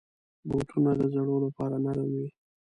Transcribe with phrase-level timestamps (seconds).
[0.49, 2.27] بوټونه د زړو لپاره نرم وي.